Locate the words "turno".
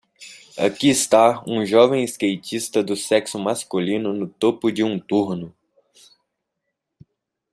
4.99-5.53